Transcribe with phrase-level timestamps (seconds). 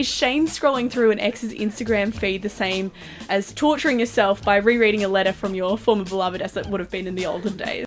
[0.00, 2.90] is shame scrolling through an ex's Instagram feed the same
[3.28, 6.90] as torturing yourself by rereading a letter from your former beloved as it would have
[6.90, 7.86] been in the olden days?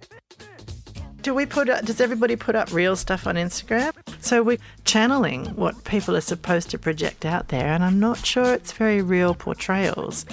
[1.24, 1.68] Do we put?
[1.68, 3.94] Does everybody put up real stuff on Instagram?
[4.20, 8.54] So we're channeling what people are supposed to project out there, and I'm not sure
[8.54, 10.26] it's very real portrayals.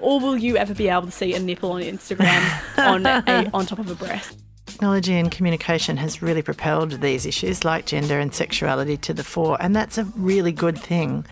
[0.00, 2.42] Or will you ever be able to see a nipple on Instagram
[2.78, 4.38] on a, on top of a breast?
[4.78, 9.56] Technology and communication has really propelled these issues like gender and sexuality to the fore,
[9.58, 11.26] and that's a really good thing.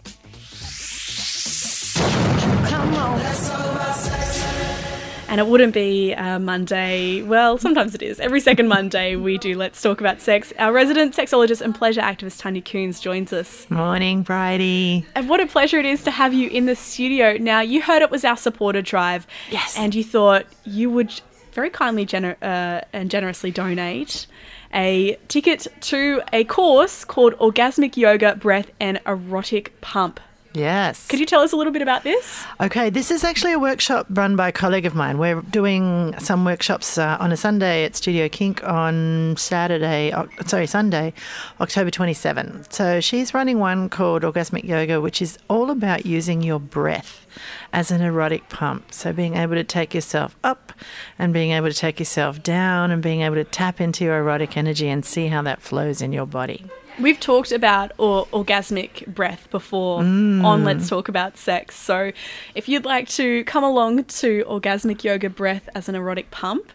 [5.29, 7.23] And it wouldn't be a Monday.
[7.23, 8.19] Well, sometimes it is.
[8.19, 10.53] Every second Monday, we do Let's Talk About Sex.
[10.59, 13.71] Our resident sexologist and pleasure activist, Tanya Koens, joins us.
[13.71, 15.05] Morning, Bridie.
[15.15, 17.37] And what a pleasure it is to have you in the studio.
[17.39, 19.27] Now, you heard it was our supporter drive.
[19.51, 19.77] Yes.
[19.77, 21.21] And you thought you would
[21.57, 24.27] very kindly gener- uh, and generously donate
[24.75, 30.21] a ticket to a course called Orgasmic Yoga, Breath, and Erotic Pump.
[30.53, 31.07] Yes.
[31.09, 32.45] Could you tell us a little bit about this?
[32.61, 35.19] Okay, this is actually a workshop run by a colleague of mine.
[35.19, 40.67] We're doing some workshops uh, on a Sunday at Studio Kink on Saturday, oh, sorry,
[40.67, 41.13] Sunday,
[41.61, 42.71] October 27.
[42.71, 47.26] So she's running one called Orgasmic Yoga, which is all about using your breath
[47.73, 48.93] as an erotic pump.
[48.93, 50.73] So being able to take yourself up
[51.19, 54.57] and being able to take yourself down and being able to tap into your erotic
[54.57, 56.65] energy and see how that flows in your body.
[56.99, 60.07] We've talked about or, orgasmic breath before on
[60.43, 60.65] mm.
[60.65, 61.77] Let's Talk About Sex.
[61.77, 62.13] So
[62.55, 66.73] if you'd like to come along to Orgasmic Yoga Breath as an erotic pump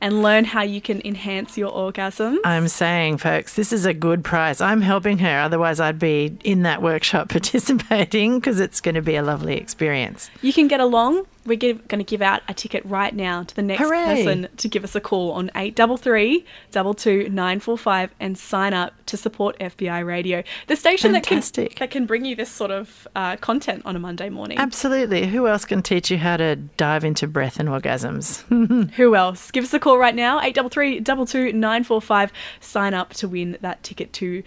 [0.00, 4.22] and learn how you can enhance your orgasm, I'm saying, folks, this is a good
[4.22, 4.60] prize.
[4.60, 5.40] I'm helping her.
[5.40, 10.30] Otherwise, I'd be in that workshop participating because it's going to be a lovely experience.
[10.42, 11.26] you can get along.
[11.46, 14.04] We're going to give out a ticket right now to the next Hooray.
[14.04, 19.58] person to give us a call on 833 22 945 and sign up to support
[19.58, 21.40] FBi Radio, the station that can,
[21.78, 24.58] that can bring you this sort of uh, content on a Monday morning.
[24.58, 25.26] Absolutely.
[25.26, 28.42] Who else can teach you how to dive into breath and orgasms?
[28.94, 29.50] Who else?
[29.50, 32.32] Give us a call right now, 833 22 945.
[32.60, 34.42] Sign up to win that ticket to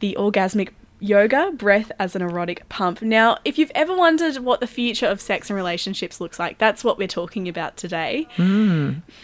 [0.00, 0.70] the Orgasmic
[1.02, 3.02] Yoga Breath as an Erotic Pump.
[3.02, 6.84] Now, if you've ever wondered what the future of sex and relationships looks like, that's
[6.84, 8.28] what we're talking about today.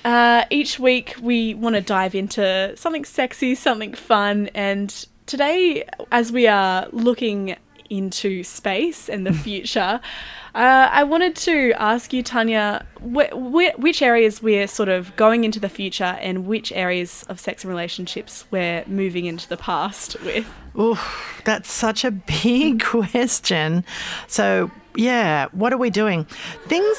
[0.04, 6.32] Uh, each week, we want to dive into something sexy, something fun, and today, as
[6.32, 7.56] we are looking
[7.90, 10.00] into space and the future,
[10.58, 15.44] uh, I wanted to ask you, Tanya, wh- wh- which areas we're sort of going
[15.44, 20.20] into the future and which areas of sex and relationships we're moving into the past
[20.24, 20.44] with.
[20.76, 23.84] Oof, that's such a big question.
[24.26, 26.24] So, yeah, what are we doing?
[26.66, 26.98] Things.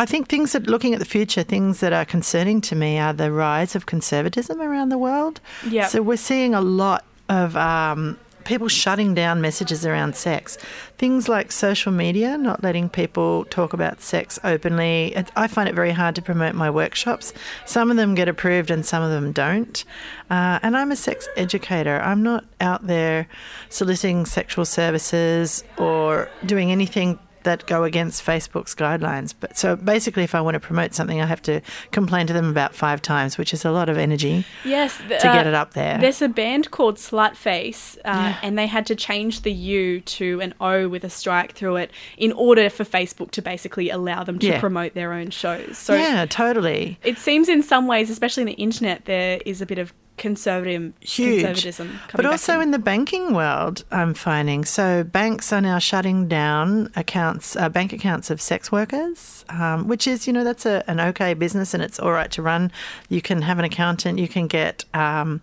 [0.00, 3.12] I think things that looking at the future, things that are concerning to me are
[3.12, 5.40] the rise of conservatism around the world.
[5.68, 5.90] Yep.
[5.90, 10.56] So we're seeing a lot of um, people shutting down messages around sex.
[10.96, 15.14] Things like social media, not letting people talk about sex openly.
[15.36, 17.34] I find it very hard to promote my workshops.
[17.66, 19.84] Some of them get approved and some of them don't.
[20.30, 22.00] Uh, and I'm a sex educator.
[22.00, 23.28] I'm not out there
[23.68, 29.34] soliciting sexual services or doing anything that go against Facebook's guidelines.
[29.38, 31.60] But so basically, if I want to promote something, I have to
[31.92, 35.46] complain to them about five times, which is a lot of energy Yes, to get
[35.46, 35.98] it up there.
[35.98, 38.36] There's a band called Slutface, uh, Yeah.
[38.42, 41.90] and they had to change the U to an O with a strike through it
[42.16, 44.60] in order for Facebook to basically allow them to Yeah.
[44.60, 45.78] promote their own shows.
[45.78, 46.98] So yeah, totally.
[47.04, 50.92] it seems in some ways, especially in the internet, there is a bit of conservative
[51.00, 51.44] Huge.
[51.44, 51.98] conservatism.
[52.14, 52.62] But also in.
[52.62, 57.92] in the banking world, I'm finding so banks are now shutting down accounts, uh, bank
[57.92, 61.82] accounts of sex workers, um, which is you know that's a, an okay business and
[61.82, 62.70] it's all right to run.
[63.08, 64.84] You can have an accountant, you can get.
[64.94, 65.40] Um,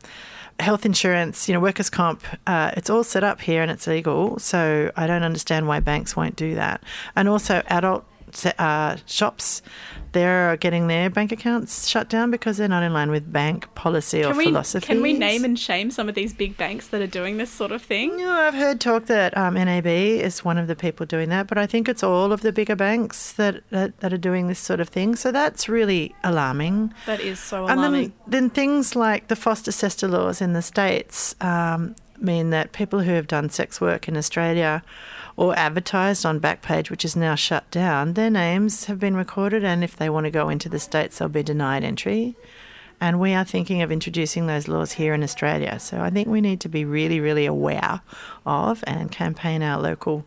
[0.58, 4.40] Health insurance, you know, workers' comp, uh, it's all set up here and it's legal.
[4.40, 6.82] So I don't understand why banks won't do that.
[7.14, 8.06] And also, adult
[8.60, 9.62] uh, shops,
[10.12, 14.24] they're getting their bank accounts shut down because they're not in line with bank policy
[14.24, 14.86] or we, philosophy.
[14.86, 17.72] can we name and shame some of these big banks that are doing this sort
[17.72, 18.18] of thing?
[18.18, 21.58] Yeah, I've heard talk that um, NAB is one of the people doing that, but
[21.58, 24.80] I think it's all of the bigger banks that, that, that are doing this sort
[24.80, 25.16] of thing.
[25.16, 26.94] So that's really alarming.
[27.06, 28.14] That is so And alarming.
[28.28, 33.12] then, then things like the FOSTA-SESTA laws in the States um, mean that people who
[33.12, 34.82] have done sex work in Australia
[35.38, 39.84] or advertised on Backpage, which is now shut down, their names have been recorded, and
[39.84, 42.36] if they want to go into the States, they'll be denied entry.
[43.02, 45.80] And we are thinking of introducing those laws here in Australia.
[45.80, 48.02] So I think we need to be really, really aware
[48.46, 50.26] of and campaign our local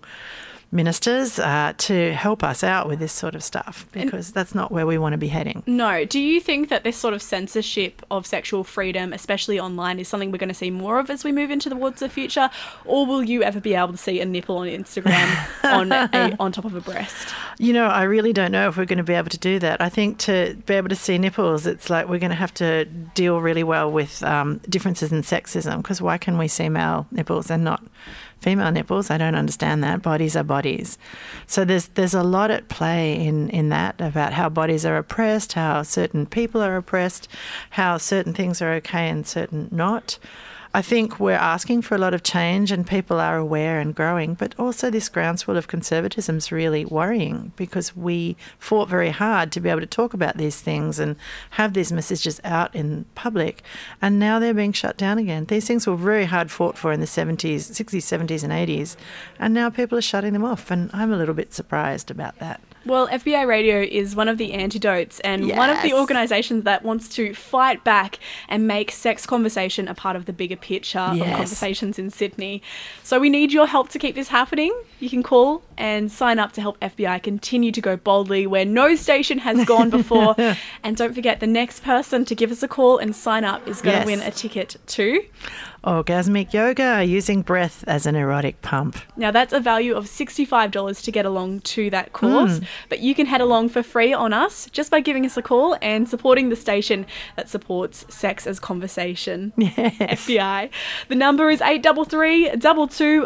[0.71, 4.87] ministers uh, to help us out with this sort of stuff because that's not where
[4.87, 5.63] we want to be heading.
[5.67, 6.05] No.
[6.05, 10.31] Do you think that this sort of censorship of sexual freedom, especially online, is something
[10.31, 12.51] we're going to see more of as we move into the towards the future?
[12.85, 16.53] Or will you ever be able to see a nipple on Instagram on, a, on
[16.53, 17.35] top of a breast?
[17.59, 19.81] You know, I really don't know if we're going to be able to do that.
[19.81, 22.85] I think to be able to see nipples, it's like we're going to have to
[22.85, 27.51] deal really well with um, differences in sexism because why can we see male nipples
[27.51, 27.83] and not
[28.41, 29.11] female nipples.
[29.11, 30.03] I don't understand that.
[30.03, 30.99] Bodies are bodies.
[31.47, 35.55] So there's there's a lot at play in, in that about how bodies are oppressed,
[35.55, 37.29] how certain people are oppressed,
[37.71, 40.19] how certain things are okay and certain not.
[40.75, 44.35] I think we're asking for a lot of change and people are aware and growing,
[44.35, 49.61] but also this groundswell of conservatism is really worrying because we fought very hard to
[49.61, 51.17] be able to talk about these things and
[51.51, 53.63] have these messages out in public,
[54.03, 55.47] and now they're being shut down again.
[55.47, 58.97] These things were very hard fought for in the 70s, 60s, 70s, and 80s,
[59.39, 62.61] and now people are shutting them off, and I'm a little bit surprised about that.
[62.85, 65.57] Well, FBi Radio is one of the antidotes and yes.
[65.57, 70.17] one of the organisations that wants to fight back and make sex conversation a part
[70.17, 71.21] of the bigger picture yes.
[71.21, 72.63] of conversations in Sydney.
[73.03, 74.75] So we need your help to keep this happening.
[75.01, 78.95] You can call and sign up to help FBi continue to go boldly where no
[78.95, 80.35] station has gone before.
[80.83, 83.83] and don't forget, the next person to give us a call and sign up is
[83.83, 84.19] going to yes.
[84.19, 85.25] win a ticket too.
[85.85, 88.97] Orgasmic yoga using breath as an erotic pump.
[89.17, 92.67] Now, that's a value of $65 to get along to that course, mm.
[92.89, 95.77] but you can head along for free on us just by giving us a call
[95.81, 99.53] and supporting the station that supports sex as conversation.
[99.79, 100.27] Yes.
[100.27, 100.71] FBi.
[101.09, 102.53] The number is 833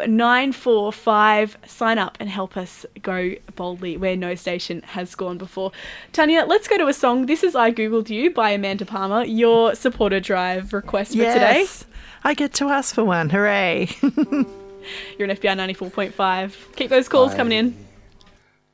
[0.07, 1.59] 945.
[1.67, 5.73] Sign up and help us go boldly where no station has gone before.
[6.13, 7.27] Tanya, let's go to a song.
[7.27, 11.35] This is I Googled You by Amanda Palmer, your supporter drive request for yes.
[11.79, 11.92] today.
[12.25, 13.31] I get to ask for one.
[13.31, 13.89] Hooray.
[14.03, 16.77] You're an FBi 94.5.
[16.77, 17.87] Keep those calls I coming in.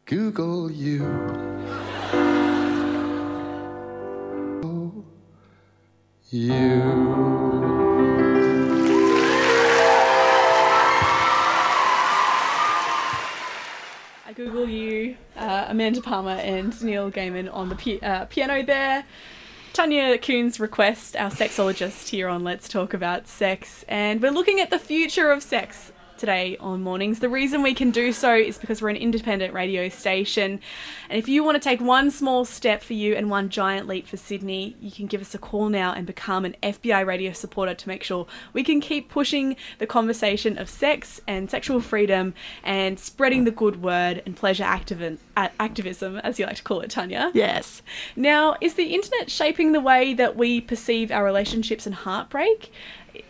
[0.06, 1.05] Google you.
[6.31, 6.53] You.
[14.27, 19.06] I Google you, uh, Amanda Palmer and Neil Gaiman on the pi- uh, piano there.
[19.78, 24.70] Tanya Koens' request, our sexologist here on Let's Talk About Sex, and we're looking at
[24.70, 27.20] the future of sex today on mornings.
[27.20, 30.61] The reason we can do so is because we're an independent radio station.
[31.09, 34.06] And if you want to take one small step for you and one giant leap
[34.06, 37.75] for Sydney, you can give us a call now and become an FBi radio supporter
[37.75, 42.99] to make sure we can keep pushing the conversation of sex and sexual freedom and
[42.99, 47.31] spreading the good word and pleasure activism, activism as you like to call it, Tanya.
[47.32, 47.82] Yes.
[48.17, 52.73] Now, is the internet shaping the way that we perceive our relationships and heartbreak?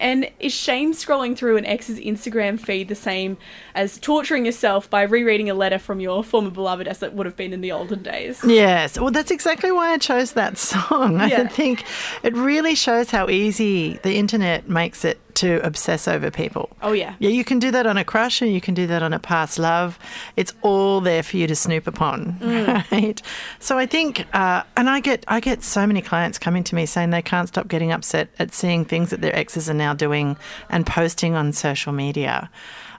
[0.01, 3.37] And is shame scrolling through an ex's Instagram feed the same
[3.75, 7.37] as torturing yourself by rereading a letter from your former beloved as it would have
[7.37, 8.41] been in the olden days?
[8.45, 8.99] Yes.
[8.99, 11.15] Well, that's exactly why I chose that song.
[11.29, 11.43] Yeah.
[11.43, 11.85] I think
[12.23, 16.77] it really shows how easy the internet makes it to obsess over people.
[16.83, 17.15] Oh, yeah.
[17.19, 19.19] Yeah, you can do that on a crush and you can do that on a
[19.19, 19.99] past love.
[20.37, 22.91] It's all there for you to snoop upon, mm.
[22.93, 23.23] right?
[23.59, 26.87] So I think, uh, and I get, I get so many clients coming to me
[26.87, 30.37] saying they can't stop getting upset at seeing things that their exes are now doing
[30.71, 32.51] and posting on social media.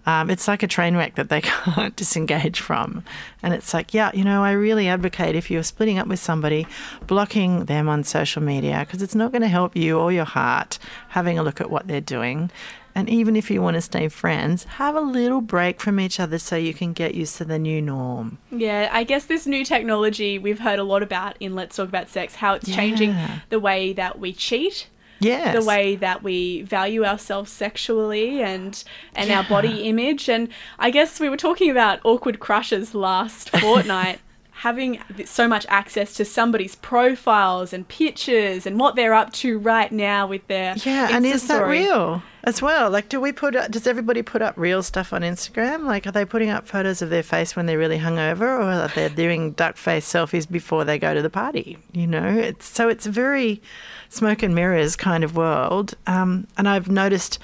[0.05, 3.03] Um, it's like a train wreck that they can't disengage from.
[3.43, 6.67] And it's like, yeah, you know, I really advocate if you're splitting up with somebody,
[7.07, 10.79] blocking them on social media because it's not going to help you or your heart
[11.09, 12.51] having a look at what they're doing.
[12.95, 16.39] And even if you want to stay friends, have a little break from each other
[16.39, 18.39] so you can get used to the new norm.
[18.51, 22.09] Yeah, I guess this new technology we've heard a lot about in Let's Talk About
[22.09, 22.75] Sex, how it's yeah.
[22.75, 23.15] changing
[23.49, 24.87] the way that we cheat
[25.19, 25.55] yes.
[25.55, 28.83] the way that we value ourselves sexually and
[29.15, 29.39] and yeah.
[29.39, 30.29] our body image.
[30.29, 34.19] And I guess we were talking about awkward crushes last fortnight.
[34.51, 39.91] having so much access to somebody's profiles and pictures and what they're up to right
[39.91, 43.71] now with their yeah and is that real as well like do we put Up,
[43.71, 47.09] does everybody put up real stuff on instagram like are they putting up photos of
[47.09, 50.97] their face when they're really hungover or are they doing duck face selfies before they
[50.97, 53.61] go to the party you know it's so it's a very
[54.09, 55.93] smoke and mirrors kind of world.
[56.07, 57.39] Um, and I've noticed.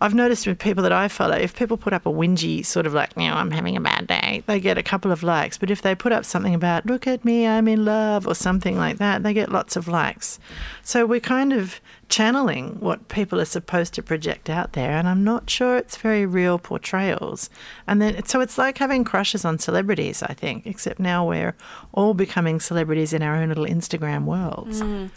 [0.00, 2.92] I've noticed with people that I follow, if people put up a whingy sort of
[2.92, 5.56] like, you know, I'm having a bad day, they get a couple of likes.
[5.56, 8.76] But if they put up something about, look at me, I'm in love, or something
[8.76, 10.38] like that, they get lots of likes.
[10.82, 15.24] So we're kind of channeling what people are supposed to project out there, and I'm
[15.24, 17.50] not sure it's very real portrayals.
[17.86, 21.54] And then, so it's like having crushes on celebrities, I think, except now we're
[21.92, 24.82] all becoming celebrities in our own little Instagram worlds.
[24.82, 25.10] Mm.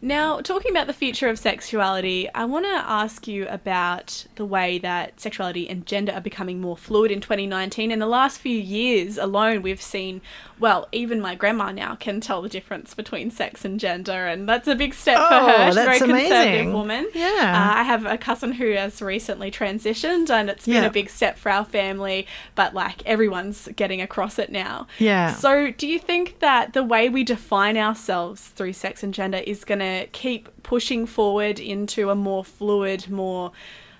[0.00, 4.78] Now, talking about the future of sexuality, I want to ask you about the way
[4.78, 7.90] that sexuality and gender are becoming more fluid in 2019.
[7.90, 10.20] In the last few years alone, we've seen,
[10.60, 14.68] well, even my grandma now can tell the difference between sex and gender, and that's
[14.68, 15.66] a big step for Oh, her.
[15.68, 16.00] She's a very that's
[16.42, 17.08] conservative woman.
[17.14, 17.26] Yeah.
[17.26, 20.86] Uh, I have a cousin who has recently transitioned, and it's been Yeah.
[20.86, 24.86] a big step for our family, but like everyone's getting across it now.
[24.98, 25.32] Yeah.
[25.34, 29.64] So, do you think that the way we define ourselves through sex and gender is
[29.64, 33.52] going to keep pushing forward into a more fluid, more,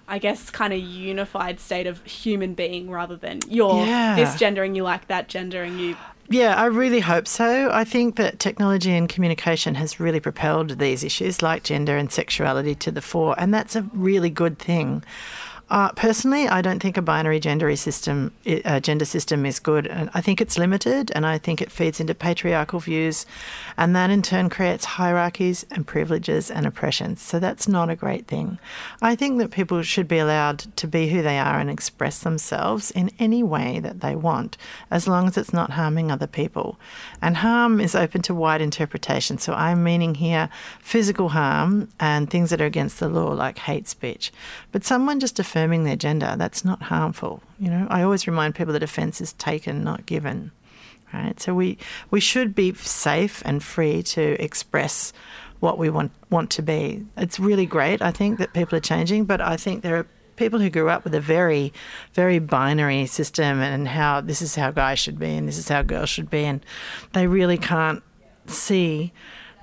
[0.08, 4.16] I guess, kind of unified state of human being rather than you're Yeah.
[4.16, 5.96] this gender and you like that gender and you.
[6.30, 7.70] Yeah, I really hope so.
[7.70, 12.74] I think that technology and communication has really propelled these issues like gender and sexuality
[12.76, 15.04] to the fore, and that's a really good thing.
[15.74, 18.30] Uh, personally, I don't think a binary gender system,
[18.64, 21.98] uh, gender system is good, and I think it's limited, and I think it feeds
[21.98, 23.26] into patriarchal views,
[23.76, 27.20] and that in turn creates hierarchies and privileges and oppressions.
[27.20, 28.60] So that's not a great thing.
[29.02, 32.92] I think that people should be allowed to be who they are and express themselves
[32.92, 34.56] in any way that they want,
[34.92, 36.78] as long as it's not harming other people.
[37.20, 39.38] And harm is open to wide interpretation.
[39.38, 43.88] So I'm meaning here physical harm and things that are against the law, like hate
[43.88, 44.32] speech.
[44.70, 45.34] But someone just
[45.64, 47.42] affirming their gender, that's not harmful.
[47.58, 50.52] You know, I always remind people that offence is taken, not given.
[51.12, 51.40] Right?
[51.40, 51.78] So we,
[52.10, 55.12] we should be safe and free to express
[55.60, 57.06] what we want want to be.
[57.16, 60.06] It's really great, I think, that people are changing, but I think there are
[60.36, 61.72] people who grew up with a very,
[62.12, 65.80] very binary system and how this is how guys should be and this is how
[65.82, 66.60] girls should be, and
[67.14, 68.02] they really can't
[68.46, 69.12] see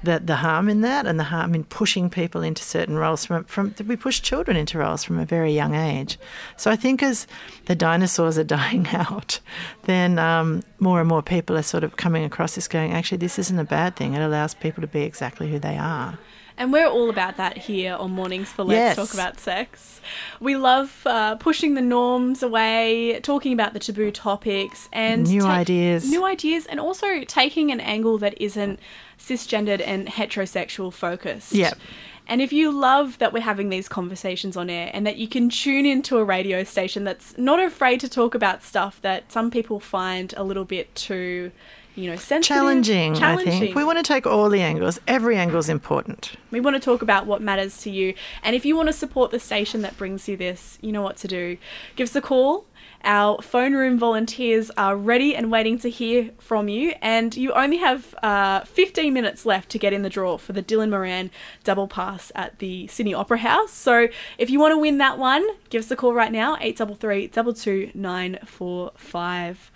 [0.03, 3.43] that the harm in that and the harm in pushing people into certain roles from
[3.45, 6.17] from we push children into roles from a very young age.
[6.57, 7.27] So I think as
[7.65, 9.39] the dinosaurs are dying out,
[9.83, 13.37] then um, more and more people are sort of coming across this going, actually, this
[13.39, 14.13] isn't a bad thing.
[14.13, 16.17] It allows people to be exactly who they are.
[16.61, 18.95] And we're all about that here on Mornings for Let's Yes.
[18.95, 19.99] Talk About Sex.
[20.39, 26.07] We love uh, pushing the norms away, talking about the taboo topics, and New ideas.
[26.07, 28.79] New ideas, and also taking an angle that isn't
[29.17, 31.51] cisgendered and heterosexual focused.
[31.51, 31.79] Yep.
[32.27, 35.49] And if you love that we're having these conversations on air and that you can
[35.49, 39.79] tune into a radio station that's not afraid to talk about stuff that some people
[39.79, 41.51] find a little bit too,
[41.95, 42.57] you know, sensitive.
[42.57, 43.75] Challenging, I think.
[43.75, 44.99] We want to take all the angles.
[45.07, 46.33] Every angle is important.
[46.49, 48.13] We want to talk about what matters to you.
[48.43, 51.17] And if you want to support the station that brings you this, you know what
[51.17, 51.57] to do.
[51.95, 52.65] Give us a call.
[53.03, 56.93] Our phone room volunteers are ready and waiting to hear from you.
[57.01, 60.61] And you only have uh, 15 minutes left to get in the draw for the
[60.61, 61.31] Dylan Moran
[61.63, 63.71] double pass at the Sydney Opera House.
[63.71, 64.07] So
[64.37, 69.71] if you want to win that one, give us a call right now 833 22945.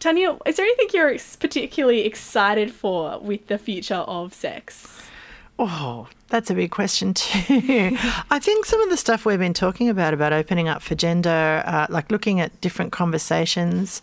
[0.00, 5.02] Tanya, is there anything you're particularly excited for with the future of sex?
[5.58, 7.42] Oh, that's a big question too.
[8.30, 11.62] I think some of the stuff we've been talking about, about opening up for gender,
[11.66, 14.00] uh, like looking at different conversations,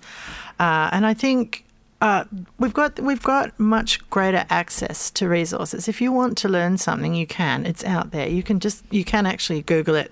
[0.59, 1.65] uh, and I think
[1.99, 2.25] uh,
[2.59, 5.87] we've got we've got much greater access to resources.
[5.87, 7.65] If you want to learn something, you can.
[7.65, 8.29] It's out there.
[8.29, 10.11] You can just you can actually Google it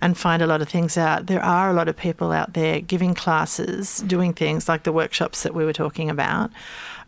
[0.00, 1.26] and find a lot of things out.
[1.26, 5.42] There are a lot of people out there giving classes, doing things like the workshops
[5.42, 6.50] that we were talking about.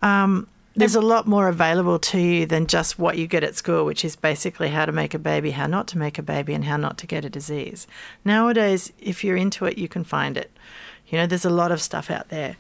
[0.02, 3.84] Um, there's a lot more available to you than just what you get at school,
[3.84, 6.64] which is basically how to make a baby, how not to make a baby, and
[6.64, 7.86] how not to get a disease.
[8.24, 10.50] Nowadays, if you're into it, you can find it.
[11.06, 12.56] You know, there's a lot of stuff out there.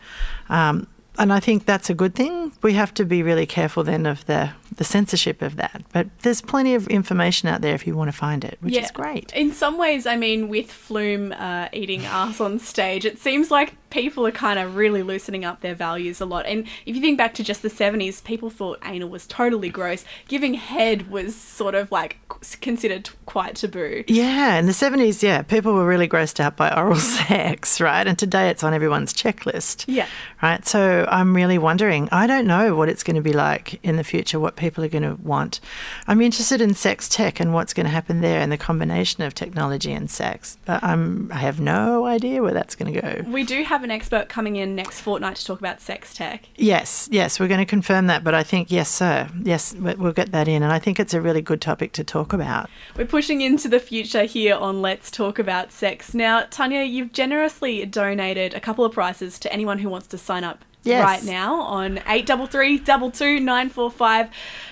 [0.48, 0.88] Um,
[1.18, 2.52] and I think that's a good thing.
[2.62, 5.82] We have to be really careful then of the, the censorship of that.
[5.92, 8.90] But there's plenty of information out there if you want to find it, which is
[8.90, 9.32] great.
[9.32, 13.74] In some ways, I mean, with Flume uh, eating ass on stage, it seems like
[13.90, 16.46] people are kind of really loosening up their values a lot.
[16.46, 20.04] And if you think back to just the 70s, people thought anal was totally gross.
[20.28, 22.18] Giving head was sort of like
[22.60, 24.04] considered quite taboo.
[24.06, 28.06] Yeah, in the 70s, yeah, people were really grossed out by oral sex, right?
[28.06, 29.84] And today it's on everyone's checklist.
[29.88, 30.06] Yeah.
[30.42, 30.64] Right.
[30.66, 34.04] So I'm really wondering, I don't know what it's going to be like in the
[34.04, 35.58] future, what people are going to want.
[36.06, 39.34] I'm interested in sex tech and what's going to happen there and the combination of
[39.34, 40.56] technology and sex.
[40.66, 43.30] But I'm, I have no idea where that's going to go.
[43.30, 46.48] We do have an expert coming in next fortnight to talk about sex tech.
[46.56, 48.22] Yes, yes, we're going to confirm that.
[48.22, 49.28] But I think, yes, sir.
[49.42, 50.62] Yes, we- we'll get that in.
[50.62, 52.68] And I think it's a really good topic to talk about.
[52.96, 56.14] We're pushing into the future here on Let's Talk About Sex.
[56.14, 60.44] Now, Tanya, you've generously donated a couple of prizes to anyone who wants to sign
[60.44, 61.04] up Yes.
[61.04, 64.28] right now on eight double three double two nine four five.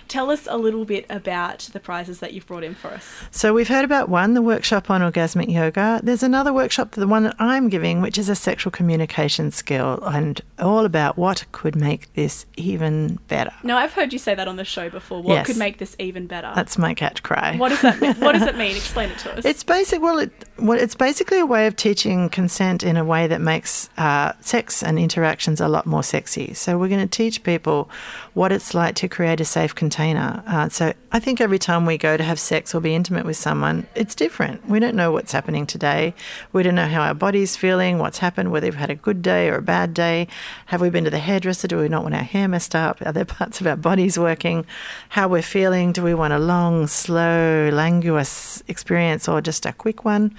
[0.09, 3.07] Tell us a little bit about the prizes that you've brought in for us.
[3.31, 6.01] So we've heard about one, the workshop on orgasmic yoga.
[6.03, 10.41] There's another workshop, the one that I'm giving, which is a sexual communication skill and
[10.59, 13.53] all about what could make this even better.
[13.63, 15.23] Now, I've heard you say that on the show before.
[15.23, 15.47] What Yes.
[15.47, 16.53] could make this even better?
[16.55, 17.57] That's my catch cry.
[17.59, 18.15] what does that mean?
[18.15, 18.77] What does it mean?
[18.77, 19.45] Explain it to us.
[19.45, 20.01] It's basic.
[20.01, 23.91] Well, it, well, it's basically a way of teaching consent in a way that makes
[23.99, 26.55] uh, sex and interactions a lot more sexy.
[26.55, 27.91] So we're going to teach people
[28.35, 30.43] what it's like to create a safe container.
[30.47, 33.37] Uh, so I think every time we go to have sex or be intimate with
[33.37, 34.69] someone, it's different.
[34.69, 36.15] We don't know what's happening today.
[36.53, 39.49] We don't know how our body's feeling, what's happened, whether we've had a good day
[39.49, 40.29] or a bad day.
[40.67, 41.69] Have we been to the hairdresser?
[41.69, 43.01] Do we not want our hair messed up?
[43.05, 44.67] Are there parts of our bodies working?
[45.11, 45.93] How we're feeling?
[45.93, 50.35] Do we want a long, slow, languorous experience or just a quick one?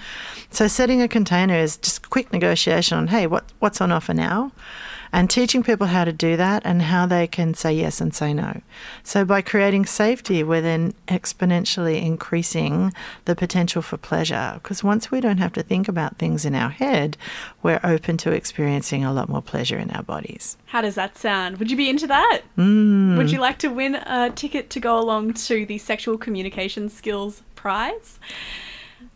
[0.51, 4.51] So setting a container is just quick negotiation on, hey, what, what's on offer now?
[5.11, 8.33] And teaching people how to do that and how they can say yes and say
[8.33, 8.61] no.
[9.03, 12.93] So, by creating safety, we're then exponentially increasing
[13.25, 14.51] the potential for pleasure.
[14.55, 17.17] Because once we don't have to think about things in our head,
[17.63, 20.57] we're open to experiencing a lot more pleasure in our bodies.
[20.67, 21.57] How does that sound?
[21.57, 22.41] Would you be into that?
[22.57, 23.17] Mm.
[23.17, 27.41] Would you like to win a ticket to go along to the Sexual Communication Skills
[27.55, 28.19] Prize?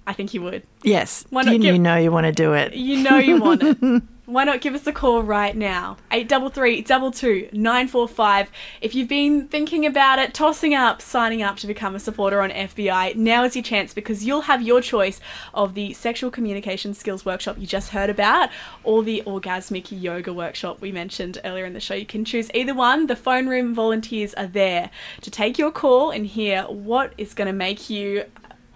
[0.06, 0.64] I think you would.
[0.84, 2.74] Yes, Why you, give- you know you want to do it.
[2.74, 4.04] You know you want it.
[4.26, 5.98] Why not give us a call right now?
[6.12, 8.48] 833-22-945.
[8.80, 12.50] If you've been thinking about it, tossing up, signing up to become a supporter on
[12.50, 15.20] FBi, now is your chance because you'll have your choice
[15.54, 18.50] of the sexual communication skills workshop you just heard about
[18.86, 21.94] or the orgasmic yoga workshop we mentioned earlier in the show.
[21.94, 23.08] You can choose either one.
[23.08, 24.90] The phone room volunteers are there
[25.20, 28.24] to take your call and hear what is going to make you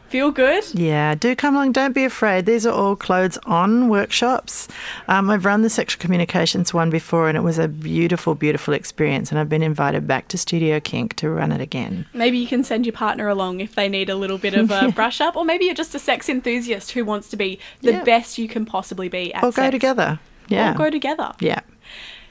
[0.10, 0.64] feel good.
[0.74, 1.74] Yeah, do come along.
[1.74, 2.46] Don't be afraid.
[2.46, 4.68] These are all clothes on workshops.
[5.08, 9.32] Um, I've run the sexual communications one before, and it was a beautiful, beautiful experience.
[9.32, 12.06] And I've been invited back to Studio Kink to run it again.
[12.14, 14.92] Maybe you can send your partner along if they need a little bit of a
[14.96, 18.04] brush up, or maybe you're just a sex enthusiast who wants to be the Yeah.
[18.04, 19.72] best you can possibly be at Or go sex.
[19.72, 20.20] together.
[20.50, 20.74] Yeah.
[20.74, 21.34] Or go together.
[21.40, 21.60] yeah.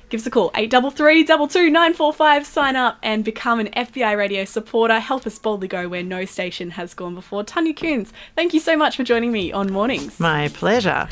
[0.09, 5.01] Give us a call, 833-22945, sign up and become an FBi radio supporter.
[5.01, 7.43] Help us boldly go where no station has gone before.
[7.43, 10.21] Tanya Koens, thank you so much for joining me on Mornings.
[10.21, 11.09] My pleasure.